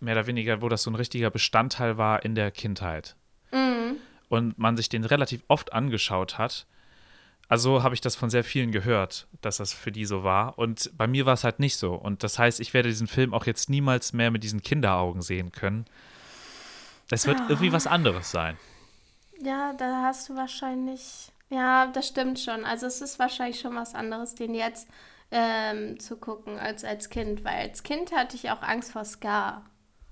mehr 0.00 0.14
oder 0.14 0.26
weniger, 0.26 0.60
wo 0.62 0.68
das 0.68 0.82
so 0.82 0.90
ein 0.90 0.94
richtiger 0.94 1.30
Bestandteil 1.30 1.98
war 1.98 2.24
in 2.24 2.34
der 2.34 2.50
Kindheit. 2.50 3.16
Mhm. 3.52 3.96
Und 4.28 4.58
man 4.58 4.76
sich 4.76 4.88
den 4.88 5.04
relativ 5.04 5.42
oft 5.48 5.72
angeschaut 5.72 6.36
hat. 6.38 6.66
Also 7.48 7.82
habe 7.82 7.94
ich 7.94 8.02
das 8.02 8.14
von 8.14 8.28
sehr 8.28 8.44
vielen 8.44 8.72
gehört, 8.72 9.26
dass 9.40 9.56
das 9.56 9.72
für 9.72 9.90
die 9.90 10.04
so 10.04 10.22
war. 10.22 10.58
Und 10.58 10.90
bei 10.96 11.06
mir 11.06 11.24
war 11.24 11.32
es 11.32 11.44
halt 11.44 11.60
nicht 11.60 11.76
so. 11.76 11.94
Und 11.94 12.22
das 12.22 12.38
heißt, 12.38 12.60
ich 12.60 12.74
werde 12.74 12.90
diesen 12.90 13.06
Film 13.06 13.32
auch 13.32 13.46
jetzt 13.46 13.70
niemals 13.70 14.12
mehr 14.12 14.30
mit 14.30 14.44
diesen 14.44 14.62
Kinderaugen 14.62 15.22
sehen 15.22 15.50
können. 15.50 15.86
Es 17.10 17.26
wird 17.26 17.40
irgendwie 17.48 17.72
was 17.72 17.86
anderes 17.86 18.30
sein. 18.30 18.58
Ja, 19.40 19.72
da 19.72 20.02
hast 20.02 20.28
du 20.28 20.36
wahrscheinlich. 20.36 21.32
Ja, 21.48 21.86
das 21.86 22.08
stimmt 22.08 22.38
schon. 22.38 22.66
Also 22.66 22.86
es 22.86 23.00
ist 23.00 23.18
wahrscheinlich 23.18 23.60
schon 23.60 23.74
was 23.74 23.94
anderes, 23.94 24.34
den 24.34 24.54
jetzt 24.54 24.86
ähm, 25.30 25.98
zu 25.98 26.16
gucken 26.16 26.58
als 26.58 26.84
als 26.84 27.08
Kind, 27.08 27.44
weil 27.44 27.68
als 27.68 27.82
Kind 27.82 28.12
hatte 28.12 28.36
ich 28.36 28.50
auch 28.50 28.62
Angst 28.62 28.92
vor 28.92 29.04
Scar. 29.04 29.64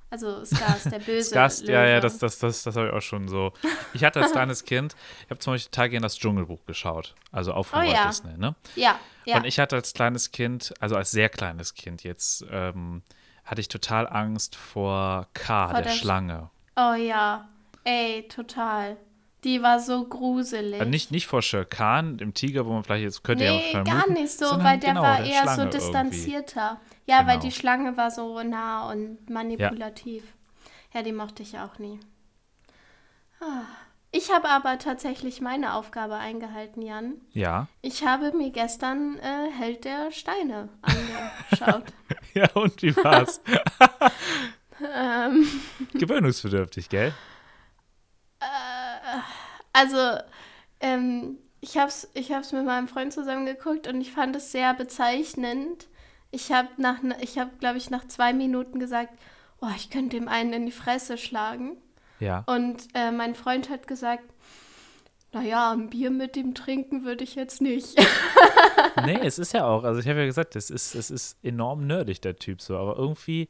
Also 0.09 0.45
Scar 0.45 0.77
ist 0.77 0.91
der 0.91 0.99
böse. 1.01 1.35
Ja, 1.35 1.47
Löwe. 1.47 1.73
ja, 1.91 2.01
das, 2.01 2.19
das, 2.19 2.39
das, 2.39 2.63
das 2.63 2.77
habe 2.77 2.89
ich 2.89 2.93
auch 2.93 3.03
schon 3.03 3.27
so. 3.29 3.53
Ich 3.93 4.05
hatte 4.05 4.21
als 4.23 4.33
kleines 4.33 4.65
Kind, 4.65 4.95
ich 5.25 5.31
habe 5.31 5.39
zum 5.41 5.53
Beispiel 5.55 5.71
total 5.71 5.89
gerne 5.91 6.05
das 6.05 6.17
Dschungelbuch 6.17 6.65
geschaut. 6.65 7.15
Also 7.33 7.53
auch 7.53 7.65
von 7.65 7.81
Oh 7.81 7.87
Walt 7.87 7.95
ja. 7.95 8.07
Disney, 8.07 8.37
ne? 8.39 8.55
Ja, 8.77 8.99
ja. 9.25 9.37
Und 9.37 9.45
ich 9.45 9.59
hatte 9.59 9.75
als 9.77 9.93
kleines 9.93 10.31
Kind, 10.31 10.73
also 10.81 10.95
als 10.97 11.11
sehr 11.11 11.29
kleines 11.29 11.75
Kind 11.75 12.05
jetzt, 12.05 12.45
ähm, 12.51 13.03
hatte 13.45 13.61
ich 13.61 13.69
total 13.69 14.09
Angst 14.09 14.55
vor 14.57 15.27
K, 15.35 15.67
Vor 15.67 15.75
der, 15.75 15.83
der 15.83 15.93
Sch- 15.93 15.99
Schlange. 16.01 16.51
oh 16.77 16.95
ja. 16.95 17.49
Ey, 17.85 18.27
total. 18.29 18.97
Die 19.47 19.63
war 19.63 19.79
so 19.79 20.05
gruselig. 20.05 20.81
Äh, 20.81 20.85
nicht, 20.87 21.13
nicht 21.13 21.29
vor 21.29 21.41
Khan, 21.41 22.19
dem 22.19 22.35
Tiger, 22.35 22.67
wo 22.67 22.73
man 22.73 22.83
vielleicht 22.83 23.05
jetzt 23.05 23.23
könnte 23.23 23.45
ja 23.45 23.53
Nee, 23.53 23.71
vermuten, 23.71 23.97
gar 23.97 24.11
nicht 24.11 24.33
so, 24.33 24.45
weil 24.45 24.79
der 24.79 24.91
genau, 24.91 25.03
war 25.03 25.19
der 25.19 25.27
eher 25.27 25.35
so 25.35 25.43
Schlange 25.45 25.63
irgendwie. 25.63 25.79
distanzierter. 25.79 26.81
Ja, 27.07 27.19
weil 27.27 27.39
Genau. 27.39 27.41
die 27.45 27.53
Schlange 27.53 27.97
war 27.97 28.11
so 28.11 28.43
nah 28.43 28.91
und 28.91 29.31
manipulativ. 29.31 30.25
Ja, 30.93 31.03
die 31.03 31.13
mochte 31.13 31.45
ich 31.45 31.59
auch 31.59 31.79
nie. 31.79 32.01
Ah. 33.41 33.63
Ich 34.13 34.33
habe 34.33 34.49
aber 34.49 34.79
tatsächlich 34.79 35.41
meine 35.41 35.75
Aufgabe 35.75 36.15
eingehalten, 36.15 36.81
Jan. 36.81 37.15
Ja. 37.33 37.69
Ich 37.83 38.05
habe 38.05 38.33
mir 38.33 38.51
gestern 38.51 39.19
äh, 39.19 39.51
Held 39.57 39.85
der 39.85 40.11
Steine 40.11 40.71
angeschaut. 40.83 41.85
Ja, 42.35 42.51
und 42.53 42.83
wie 42.83 42.95
war's? 42.97 43.41
ähm, 44.95 45.47
Gewöhnungsbedürftig, 45.95 46.91
gell? 46.91 47.15
Also, 49.77 50.19
ähm, 50.81 51.37
ich 51.61 51.77
habe 51.77 51.89
es 51.89 52.11
ich 52.15 52.33
hab's 52.33 52.53
mit 52.53 52.65
meinem 52.65 52.89
Freund 52.89 53.13
zusammen 53.13 53.45
geguckt 53.45 53.87
und 53.87 54.01
ich 54.01 54.13
fand 54.13 54.35
es 54.37 54.53
sehr 54.53 54.73
bezeichnend. 54.73 55.87
Ich 56.31 56.51
habe, 56.51 56.69
nach, 56.77 56.99
ich 57.21 57.39
habe, 57.39 57.51
glaube 57.61 57.79
ich, 57.79 57.91
nach 57.91 58.07
zwei 58.09 58.33
Minuten 58.33 58.79
gesagt, 58.79 59.13
oh, 59.61 59.69
ich 59.77 59.91
könnte 59.91 60.17
dem 60.17 60.29
einen 60.29 60.53
in 60.53 60.67
die 60.67 60.73
Fresse 60.73 61.19
schlagen. 61.19 61.77
Ja. 62.21 62.45
Und 62.47 62.89
äh, 62.95 63.11
mein 63.11 63.35
Freund 63.35 63.69
hat 63.69 63.87
gesagt, 63.87 64.25
naja, 65.33 65.73
ein 65.73 65.91
Bier 65.91 66.11
mit 66.11 66.37
ihm 66.37 66.55
trinken 66.55 67.05
würde 67.05 67.25
ich 67.25 67.35
jetzt 67.35 67.61
nicht. 67.61 67.97
Nee, 69.05 69.19
es 69.23 69.39
ist 69.39 69.53
ja 69.53 69.67
auch, 69.67 69.85
also 69.85 70.01
ich 70.01 70.09
habe 70.09 70.21
ja 70.21 70.25
gesagt, 70.25 70.57
es 70.57 70.71
ist, 70.71 70.95
es 70.95 71.11
ist 71.11 71.37
enorm 71.43 71.87
nerdig, 71.87 72.23
der 72.23 72.37
Typ 72.37 72.63
so, 72.63 72.79
aber 72.79 72.97
irgendwie, 72.97 73.49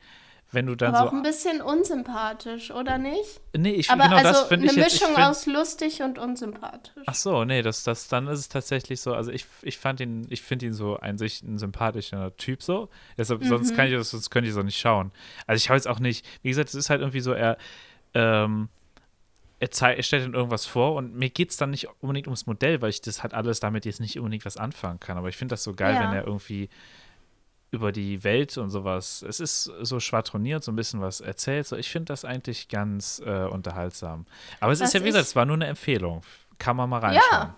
wenn 0.53 0.67
du 0.67 0.75
dann 0.77 0.95
Aber 0.95 1.05
so. 1.05 1.09
auch 1.09 1.13
ein 1.13 1.23
bisschen 1.23 1.61
unsympathisch, 1.61 2.71
oder 2.71 2.99
nicht? 2.99 3.41
nee, 3.57 3.73
ich 3.73 3.91
Aber 3.91 4.05
genau 4.05 4.17
also 4.17 4.31
das 4.31 4.43
finde 4.49 4.63
eine 4.69 4.71
ich 4.73 4.77
jetzt. 4.77 4.95
Ich 4.95 5.01
Mischung 5.01 5.15
find, 5.17 5.27
aus 5.27 5.47
lustig 5.47 6.03
und 6.03 6.19
unsympathisch. 6.19 7.03
Ach 7.07 7.15
so, 7.15 7.45
nee, 7.45 7.63
das, 7.63 7.83
das, 7.83 8.09
dann 8.09 8.27
ist 8.29 8.39
es 8.39 8.49
tatsächlich 8.49 9.01
so, 9.01 9.13
also 9.13 9.31
ich, 9.33 9.45
ich 9.63 9.77
fand 9.79 10.01
ihn, 10.01 10.27
ich 10.31 10.43
finde 10.43 10.67
ihn 10.67 10.73
so 10.75 10.99
ein 10.99 11.19
sich 11.19 11.43
ein 11.43 11.59
sympathischer 11.59 12.37
Typ 12.37 12.63
so. 12.63 12.89
Deshalb, 13.19 13.45
sonst 13.45 13.73
Mhm. 13.73 13.77
kann 13.77 13.87
ich 13.89 13.95
das, 13.95 14.11
sonst 14.11 14.31
könnte 14.31 14.49
ich 14.49 14.55
es 14.55 14.59
auch 14.59 14.65
nicht 14.65 14.79
schauen. 14.79 15.11
Also 15.47 15.59
ich 15.59 15.69
habe 15.69 15.77
jetzt 15.77 15.89
auch 15.89 15.99
nicht, 15.99 16.25
wie 16.43 16.49
gesagt, 16.51 16.69
es 16.69 16.75
ist 16.75 16.91
halt 16.91 17.01
irgendwie 17.01 17.21
so, 17.21 17.33
er, 17.33 17.57
ähm, 18.15 18.69
er, 19.59 19.71
zei- 19.71 19.95
er 19.97 20.03
stellt 20.03 20.25
dann 20.25 20.35
irgendwas 20.35 20.67
vor 20.67 20.95
und 20.95 21.15
mir 21.17 21.31
geht 21.31 21.51
es 21.51 21.57
dann 21.57 21.71
nicht 21.71 21.89
unbedingt 22.01 22.27
ums 22.29 22.47
Modell, 22.47 22.83
weil 22.83 22.91
ich 22.91 23.01
das 23.01 23.23
halt 23.23 23.35
alles 23.35 23.59
damit 23.59 23.85
jetzt 23.85 24.01
nicht 24.01 24.19
unbedingt 24.19 24.45
was 24.45 24.57
anfangen 24.59 25.01
kann. 25.01 25.17
Aber 25.19 25.29
ich 25.29 25.37
finde 25.37 25.55
das 25.55 25.65
so 25.65 25.73
geil, 25.75 25.95
Ja. 25.95 26.03
wenn 26.03 26.13
er 26.13 26.25
irgendwie 26.27 26.69
über 27.77 27.93
die 27.93 28.25
Welt 28.25 28.57
und 28.59 28.71
sowas, 28.71 29.23
es 29.23 29.39
ist 29.39 29.65
so 29.83 30.01
schwadroniert, 30.01 30.65
so 30.65 30.73
ein 30.73 30.77
bisschen 30.77 31.01
was 31.01 31.21
erzählt. 31.21 31.67
So, 31.67 31.77
ich 31.77 31.91
finde 31.91 32.07
das 32.07 32.25
eigentlich 32.25 32.69
ganz 32.69 33.23
äh, 33.25 33.45
unterhaltsam. 33.45 34.27
Aber 34.61 34.73
es 34.73 34.81
Was 34.81 34.89
ist 34.89 34.95
ja, 34.95 35.01
wie 35.03 35.07
gesagt, 35.07 35.27
es 35.27 35.37
war 35.37 35.45
nur 35.45 35.55
eine 35.55 35.67
Empfehlung. 35.67 36.23
Kann 36.59 36.77
man 36.77 36.89
mal 36.91 36.99
reinschauen. 36.99 37.23
Ja, 37.31 37.55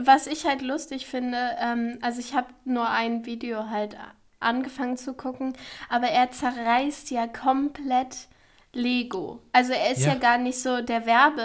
was 0.00 0.26
ich 0.26 0.44
halt 0.44 0.62
lustig 0.62 1.06
finde, 1.06 1.38
ähm, 1.60 1.98
also 2.02 2.20
ich 2.20 2.34
habe 2.34 2.48
nur 2.64 2.88
ein 2.88 3.26
Video 3.26 3.70
halt 3.70 3.96
angefangen 4.40 4.96
zu 4.96 5.14
gucken, 5.14 5.54
aber 5.88 6.08
er 6.08 6.30
zerreißt 6.30 7.10
ja 7.10 7.26
komplett 7.26 8.28
Lego. 8.72 9.40
Also 9.52 9.72
er 9.72 9.92
ist 9.92 10.02
ja, 10.04 10.12
Ja. 10.14 10.18
gar 10.18 10.38
nicht 10.38 10.58
so 10.60 10.82
der 10.82 11.02
überhaupt 11.02 11.36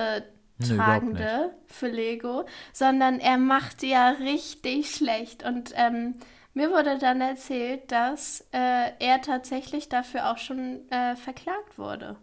Werbetragende 0.59 1.51
für 1.67 1.87
Lego, 1.87 2.45
sondern 2.73 3.19
er 3.19 3.37
macht 3.37 3.83
ja 3.83 4.09
richtig 4.09 4.93
schlecht. 4.93 5.43
Und 5.43 5.71
ähm, 5.75 6.15
mir 6.53 6.69
wurde 6.71 6.97
dann 6.99 7.21
erzählt, 7.21 7.91
dass 7.91 8.41
äh, 8.51 8.91
er 8.99 9.21
tatsächlich 9.21 9.89
dafür 9.89 10.31
auch 10.31 10.37
schon 10.37 10.89
äh, 10.91 11.15
verklagt 11.15 11.77
wurde. 11.77 12.15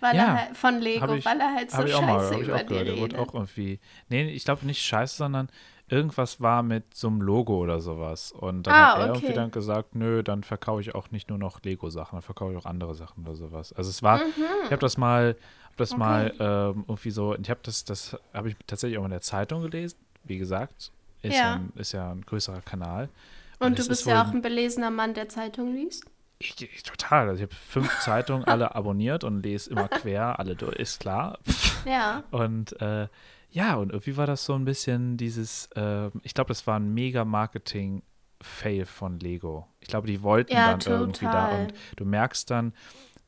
Weil 0.00 0.16
Ja, 0.16 0.22
er 0.24 0.32
halt, 0.46 0.56
von 0.56 0.80
Lego, 0.80 1.14
ich- 1.14 1.24
weil 1.24 1.40
er 1.40 1.54
halt 1.54 1.70
so 1.70 1.84
ich 1.84 1.94
auch 1.94 2.00
mal, 2.00 2.18
scheiße 2.20 2.34
hab 2.34 2.40
ich 2.42 2.48
über 2.48 2.56
auch 2.56 2.66
gehört. 2.66 2.86
Der 2.86 2.94
redet. 2.94 2.98
wurde 2.98 3.18
auch 3.18 3.34
irgendwie. 3.34 3.80
Nee, 4.08 4.30
ich 4.30 4.44
glaube 4.44 4.64
nicht 4.66 4.80
scheiße, 4.82 5.16
sondern 5.16 5.48
irgendwas 5.88 6.40
war 6.40 6.62
mit 6.62 6.94
so 6.94 7.08
einem 7.08 7.20
Logo 7.20 7.58
oder 7.58 7.80
sowas. 7.80 8.32
Und 8.32 8.62
dann 8.66 8.74
Ah, 8.74 8.94
hat 8.94 8.96
er 8.96 9.02
okay. 9.10 9.16
irgendwie 9.16 9.34
dann 9.34 9.50
gesagt, 9.50 9.94
nö, 9.94 10.22
dann 10.22 10.42
verkaufe 10.42 10.80
ich 10.80 10.94
auch 10.94 11.10
nicht 11.10 11.28
nur 11.28 11.36
noch 11.38 11.60
Lego-Sachen, 11.62 12.16
dann 12.16 12.22
verkaufe 12.22 12.52
ich 12.52 12.58
auch 12.58 12.64
andere 12.64 12.94
Sachen 12.94 13.24
oder 13.26 13.34
sowas. 13.36 13.72
Also 13.74 13.90
es 13.90 14.02
war, 14.02 14.22
ich 14.64 14.70
habe 14.70 14.78
das 14.80 14.96
mal, 14.96 15.36
hab 15.68 15.76
das 15.76 15.90
Mhm. 15.90 16.00
Okay. 16.02 16.32
mal 16.38 16.70
ähm, 16.74 16.84
irgendwie 16.88 17.10
so, 17.10 17.34
ich 17.34 17.50
habe 17.50 17.60
das, 17.64 17.84
das 17.84 18.16
habe 18.32 18.48
ich 18.48 18.56
tatsächlich 18.66 18.98
auch 18.98 19.04
in 19.04 19.10
der 19.10 19.20
Zeitung 19.20 19.60
gelesen, 19.62 19.98
wie 20.22 20.38
gesagt. 20.38 20.90
Ist 21.20 21.34
ja, 21.36 21.42
Ja. 21.44 21.54
ein, 21.56 21.72
ist 21.76 21.92
ja 21.92 22.10
ein 22.10 22.22
größerer 22.22 22.62
Kanal. 22.62 23.10
Und 23.66 23.78
du 23.78 23.82
ist 23.82 23.88
bist 23.88 24.06
ja 24.06 24.22
auch 24.22 24.32
ein 24.32 24.42
belesener 24.42 24.90
Mann, 24.90 25.14
der 25.14 25.28
Zeitung 25.28 25.74
liest. 25.74 26.04
Ich, 26.38 26.60
ich, 26.60 26.82
total. 26.82 27.28
Also 27.28 27.42
ich 27.44 27.50
habe 27.50 27.54
fünf 27.54 27.98
Zeitungen 28.00 28.44
alle 28.44 28.74
abonniert 28.74 29.24
und 29.24 29.42
lese 29.42 29.70
immer 29.70 29.88
quer, 29.88 30.38
alle 30.38 30.56
durch, 30.56 30.76
ist 30.76 31.00
klar. 31.00 31.38
Ja. 31.86 32.24
Und 32.30 32.80
äh, 32.80 33.08
ja, 33.50 33.74
und 33.76 33.90
irgendwie 33.90 34.16
war 34.16 34.26
das 34.26 34.44
so 34.46 34.54
ein 34.54 34.64
bisschen 34.64 35.18
dieses, 35.18 35.68
ähm, 35.76 36.12
ich 36.22 36.32
glaube, 36.32 36.48
das 36.48 36.66
war 36.66 36.80
ein 36.80 36.94
mega 36.94 37.26
Marketing-Fail 37.26 38.86
von 38.86 39.18
Lego. 39.20 39.66
Ich 39.80 39.88
glaube, 39.88 40.06
die 40.06 40.22
wollten 40.22 40.52
Ja, 40.52 40.74
dann 40.76 40.80
irgendwie 40.92 41.26
da 41.26 41.46
total. 41.48 41.60
und 41.60 41.74
du 41.96 42.04
merkst 42.04 42.50
dann, 42.50 42.72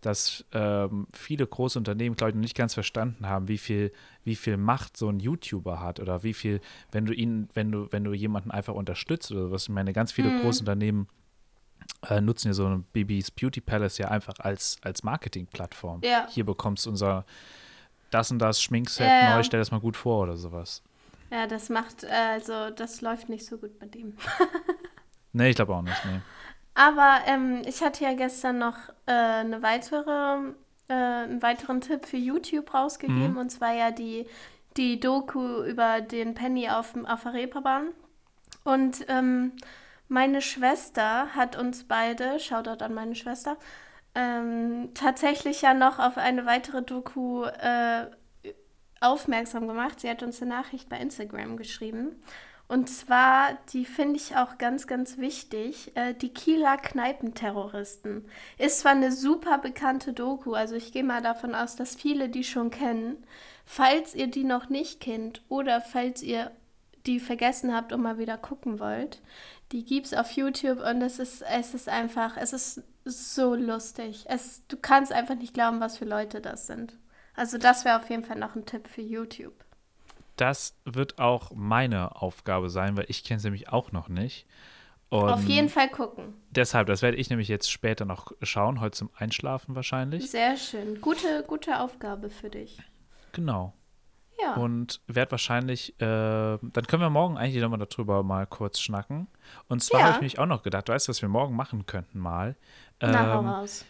dass 0.07 0.45
ähm, 0.53 1.09
viele 1.13 1.45
große 1.47 1.77
Unternehmen, 1.79 2.15
glaube 2.15 2.31
ich, 2.31 2.35
noch 2.37 2.43
nicht 2.43 2.57
ganz 2.57 2.75
verstanden 2.75 3.29
haben, 3.29 3.49
wie 3.49 3.59
viel, 3.59 3.93
wie 4.23 4.37
viel 4.37 4.57
Macht 4.57 4.97
so 4.97 5.09
ein 5.09 5.19
YouTuber 5.19 5.81
hat 5.81 5.99
oder 5.99 6.23
wie 6.23 6.33
viel, 6.33 6.61
wenn 6.93 7.07
du 7.07 7.13
ihn, 7.13 7.49
wenn 7.55 7.73
du, 7.73 7.89
wenn 7.91 8.05
du 8.05 8.13
jemanden 8.13 8.53
einfach 8.53 8.75
unterstützt 8.75 9.33
oder 9.33 9.51
was. 9.51 9.65
Ich 9.65 9.69
meine, 9.71 9.93
ganz 9.93 10.13
viele 10.13 10.31
Mhm. 10.31 10.41
große 10.43 10.61
Unternehmen 10.61 11.09
äh, 12.09 12.21
nutzen 12.21 12.49
ja 12.49 12.55
so 12.55 12.67
eine 12.67 12.85
Bibis 12.93 13.33
Beauty 13.33 13.61
Palace 13.61 13.99
ja 13.99 14.09
einfach 14.09 14.35
als, 14.39 14.77
als 14.83 15.03
Marketingplattform. 15.03 16.03
Ja. 16.05 16.29
Hier 16.31 16.45
bekommst 16.47 16.87
du 16.87 16.91
unser 16.91 17.25
das 18.13 18.31
und 18.31 18.39
das 18.39 18.63
Schminkset 18.63 19.09
Ja, 19.09 19.31
ja. 19.31 19.35
neu, 19.37 19.43
stell 19.43 19.59
das 19.59 19.73
mal 19.73 19.81
gut 19.81 19.97
vor 19.97 20.23
oder 20.23 20.37
sowas. 20.37 20.83
Ja, 21.33 21.49
das 21.49 21.69
macht, 21.69 22.05
äh, 22.05 22.07
also 22.35 22.71
das 22.71 23.01
läuft 23.01 23.29
nicht 23.29 23.45
so 23.45 23.59
gut 23.59 23.77
bei 23.81 23.87
dem. 23.87 24.15
Nee, 25.33 25.51
ich 25.51 25.57
glaube 25.57 25.75
auch 25.75 25.83
nicht, 25.83 26.05
nee. 26.05 26.21
Aber 26.79 27.21
ähm, 27.27 27.63
ich 27.67 27.83
hatte 27.83 28.05
ja 28.05 28.13
gestern 28.13 28.59
noch 28.59 28.77
äh, 29.07 29.13
eine 29.13 29.63
weitere, 29.63 30.53
äh, 30.89 30.93
einen 30.93 31.41
weiteren 31.43 31.81
Tipp 31.81 32.05
für 32.05 32.19
YouTube 32.19 32.75
rausgegeben. 32.75 33.33
Mhm. 33.33 33.39
Und 33.39 33.51
zwar 33.51 33.73
ja 33.73 33.91
die, 33.91 34.27
die 34.77 35.01
Doku 35.01 35.63
über 35.65 36.03
den 36.03 36.35
Penny 36.35 36.69
auf, 36.69 36.93
dem- 36.93 37.07
auf 37.07 37.23
der 37.23 37.33
Reeperbahn. 37.33 37.89
Und 38.63 39.07
ähm, 39.09 39.53
meine 40.09 40.43
Schwester 40.43 41.35
hat 41.35 41.57
uns 41.57 41.85
beide, 41.85 42.39
Shoutout 42.39 42.85
an 42.85 42.93
meine 42.93 43.15
Schwester, 43.15 43.57
ähm, 44.15 44.91
tatsächlich 44.95 45.63
ja 45.63 45.73
noch 45.73 45.99
auf 45.99 46.19
eine 46.19 46.45
weitere 46.45 46.83
Doku 46.83 47.45
äh, 47.45 48.07
aufmerksam 49.01 49.67
gemacht. 49.67 50.01
Sie 50.01 50.11
hat 50.11 50.23
uns 50.23 50.43
eine 50.43 50.51
Nachricht 50.51 50.89
bei 50.91 50.99
Instagram 50.99 51.57
geschrieben. 51.57 52.21
Und 52.69 52.89
zwar, 52.89 53.57
die 53.73 53.85
finde 53.85 54.17
ich 54.17 54.37
auch 54.37 54.59
ganz, 54.59 54.87
ganz 54.89 55.19
wichtig, 55.19 55.93
äh, 55.95 56.15
die 56.15 56.31
Kieler 56.31 56.77
Kneipenterroristen. 56.77 58.29
Ist 58.59 58.81
zwar 58.81 58.93
eine 58.93 59.13
super 59.13 59.59
bekannte 59.59 60.13
Doku, 60.13 60.55
also 60.55 60.75
ich 60.75 60.93
gehe 60.93 61.05
mal 61.05 61.23
davon 61.23 61.55
aus, 61.55 61.77
dass 61.77 61.95
viele 61.95 62.29
die 62.29 62.43
schon 62.43 62.71
kennen, 62.71 63.25
Falls 63.67 64.15
ihr 64.15 64.29
die 64.29 64.45
noch 64.45 64.69
nicht 64.69 65.01
kennt 65.01 65.43
oder 65.49 65.81
falls 65.81 66.23
ihr 66.23 66.53
die 67.05 67.19
vergessen 67.19 67.75
habt 67.75 67.93
und 67.93 68.01
mal 68.01 68.17
wieder 68.17 68.39
gucken 68.39 68.79
wollt, 68.79 69.21
die 69.73 69.85
gibt's 69.85 70.15
auf 70.15 70.31
YouTube 70.31 70.79
und 70.79 71.03
es 71.03 71.19
ist, 71.19 71.43
es 71.43 71.75
ist 71.75 71.89
einfach, 71.89 72.37
es 72.37 72.53
ist 72.53 72.83
so 73.05 73.57
lustig. 73.57 74.25
Es, 74.29 74.63
du 74.69 74.77
kannst 74.77 75.13
einfach 75.13 75.35
nicht 75.35 75.53
glauben, 75.53 75.81
was 75.81 75.99
für 75.99 76.05
Leute 76.05 76.41
das 76.41 76.69
sind. 76.69 76.97
Also 77.35 77.59
das 77.59 77.85
wäre 77.85 77.99
auf 77.99 78.09
jeden 78.09 78.23
Fall 78.23 78.39
noch 78.39 78.55
ein 78.55 78.67
Tipp 78.67 78.87
für 78.87 79.03
YouTube. 79.03 79.66
Das 80.37 80.77
wird 80.85 81.19
auch 81.19 81.53
meine 81.55 82.21
Aufgabe 82.21 82.69
sein, 82.71 82.97
weil 82.97 83.07
ich 83.09 83.25
kenne 83.25 83.39
es 83.39 83.45
nämlich 83.45 83.69
auch 83.71 83.93
noch 83.93 84.09
nicht. 84.09 84.47
Und 85.09 85.31
auf 85.31 85.45
jeden 85.45 85.69
Fall 85.69 85.89
gucken. 85.89 86.35
Deshalb, 86.51 86.89
das 86.89 87.01
werde 87.01 87.17
ich 87.17 87.31
nämlich 87.31 87.49
jetzt 87.49 87.71
später 87.71 88.05
noch 88.05 88.33
schauen, 88.43 88.81
heute 88.81 88.97
zum 88.99 89.11
Einschlafen 89.17 89.75
wahrscheinlich. 89.77 90.31
Sehr 90.31 90.57
schön. 90.57 91.01
Gute, 91.01 91.45
gute 91.47 91.79
Aufgabe 91.81 92.29
für 92.29 92.51
dich. 92.51 92.79
Genau. 93.33 93.73
Ja. 94.41 94.55
Und 94.55 95.01
werde 95.07 95.31
wahrscheinlich, 95.31 95.95
äh, 96.01 96.05
dann 96.05 96.87
können 96.89 97.03
wir 97.03 97.09
morgen 97.09 97.39
eigentlich 97.39 97.63
nochmal 97.63 97.79
darüber 97.79 98.23
mal 98.23 98.47
kurz 98.47 98.81
schnacken. 98.81 99.29
Und 99.69 99.83
zwar 99.83 100.01
Ja. 100.01 100.07
habe 100.07 100.17
ich 100.17 100.21
mich 100.23 100.39
auch 100.39 100.47
noch 100.47 100.63
gedacht, 100.63 100.89
weißt 100.89 101.09
du, 101.09 101.11
was 101.11 101.23
wir 101.23 101.29
morgen 101.29 101.55
machen 101.57 101.87
könnten 101.87 102.19
mal? 102.19 102.57
Na, 103.01 103.33
hau 103.33 103.39
Ähm, 103.41 103.47
raus. 103.49 103.85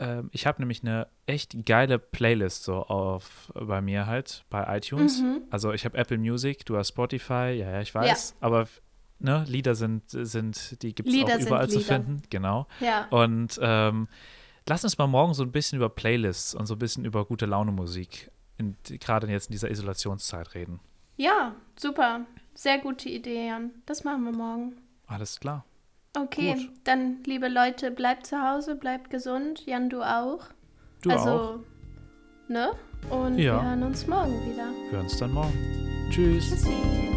Ähm, 0.00 0.28
ich 0.32 0.46
habe 0.46 0.60
nämlich 0.60 0.82
eine 0.82 1.06
echt 1.26 1.66
geile 1.66 1.98
Playlist 1.98 2.64
so 2.64 2.76
auf 2.84 3.50
bei 3.54 3.80
mir 3.80 4.06
halt 4.06 4.44
bei 4.50 4.76
iTunes. 4.76 5.20
Mhm. 5.20 5.42
Also 5.50 5.72
ich 5.72 5.84
habe 5.84 5.96
Apple 5.98 6.18
Music, 6.18 6.64
du 6.66 6.76
hast 6.76 6.88
Spotify, 6.88 7.52
ja, 7.58 7.70
ja, 7.70 7.80
ich 7.80 7.94
weiß, 7.94 8.34
aber 8.40 8.68
ne, 9.18 9.44
Lieder 9.48 9.74
sind, 9.74 10.02
sind 10.08 10.82
die 10.82 10.94
gibt 10.94 11.08
es 11.08 11.14
auch 11.14 11.38
überall 11.46 11.68
zu 11.68 11.80
finden, 11.80 12.22
genau. 12.30 12.66
Ja. 12.80 13.06
Und 13.10 13.58
ähm, 13.62 14.08
lass 14.68 14.84
uns 14.84 14.98
mal 14.98 15.06
morgen 15.06 15.34
so 15.34 15.42
ein 15.42 15.52
bisschen 15.52 15.76
über 15.76 15.88
Playlists 15.88 16.54
und 16.54 16.66
so 16.66 16.74
ein 16.74 16.78
bisschen 16.78 17.04
über 17.04 17.24
gute 17.24 17.46
Laune 17.46 17.72
Musik, 17.72 18.30
in- 18.58 18.76
gerade 18.84 19.26
jetzt 19.28 19.48
in 19.48 19.52
dieser 19.52 19.70
Isolationszeit 19.70 20.54
reden. 20.54 20.80
Ja, 21.16 21.54
super. 21.76 22.26
Sehr 22.54 22.78
gute 22.78 23.08
Idee, 23.08 23.46
Jan. 23.48 23.70
Das 23.86 24.04
machen 24.04 24.24
wir 24.24 24.32
morgen. 24.32 24.76
Alles 25.06 25.40
klar. 25.40 25.64
Okay, 26.18 26.54
Gut. 26.54 26.70
dann, 26.84 27.18
liebe 27.26 27.48
Leute, 27.48 27.90
bleibt 27.90 28.26
zu 28.26 28.40
Hause, 28.40 28.74
bleibt 28.74 29.10
gesund. 29.10 29.66
Jan, 29.66 29.90
du 29.90 30.02
auch. 30.02 30.44
Du 31.02 31.10
also, 31.10 31.28
auch. 31.30 31.58
ne? 32.48 32.70
Und 33.10 33.38
Ja. 33.38 33.56
wir 33.62 33.68
hören 33.70 33.82
uns 33.82 34.06
morgen 34.06 34.32
wieder. 34.50 34.68
Wir 34.88 34.92
hören 34.92 35.02
uns 35.04 35.18
dann 35.18 35.32
morgen. 35.32 36.08
Tschüss. 36.10 36.48
Tschüssi. 36.48 37.15